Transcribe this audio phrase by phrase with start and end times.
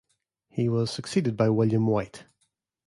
[0.49, 2.25] He was succeeded by William Whyte.